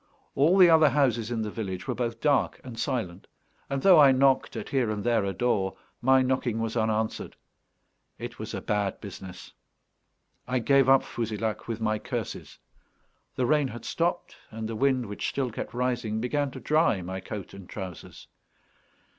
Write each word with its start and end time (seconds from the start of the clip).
All 0.33 0.57
the 0.57 0.67
other 0.67 0.89
houses 0.89 1.29
in 1.29 1.43
the 1.43 1.51
village 1.51 1.87
were 1.87 1.93
both 1.93 2.19
dark 2.21 2.59
and 2.63 2.79
silent; 2.79 3.27
and 3.69 3.83
though 3.83 3.99
I 3.99 4.11
knocked 4.11 4.55
at 4.55 4.69
here 4.69 4.89
and 4.89 5.03
there 5.03 5.23
a 5.23 5.31
door, 5.31 5.77
my 6.01 6.23
knocking 6.23 6.59
was 6.59 6.75
unanswered. 6.75 7.35
It 8.17 8.39
was 8.39 8.55
a 8.55 8.61
bad 8.63 8.99
business; 8.99 9.53
I 10.47 10.57
gave 10.57 10.89
up 10.89 11.03
Fouzilhac 11.03 11.67
with 11.67 11.79
my 11.81 11.99
curses. 11.99 12.57
The 13.35 13.45
rain 13.45 13.67
had 13.67 13.85
stopped, 13.85 14.37
and 14.49 14.67
the 14.67 14.75
wind, 14.75 15.05
which 15.05 15.29
still 15.29 15.51
kept 15.51 15.71
rising, 15.71 16.19
began 16.19 16.49
to 16.49 16.59
dry 16.59 17.03
my 17.03 17.19
coat 17.19 17.53
and 17.53 17.69
trousers. 17.69 18.27